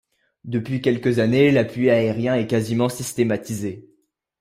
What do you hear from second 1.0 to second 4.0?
années, l'appui aérien est quasiment systématisé.